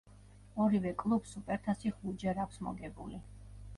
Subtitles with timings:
[0.63, 3.21] ორივე კლუბს სუპერთასი ხუთჯერ აქვს მოგებული.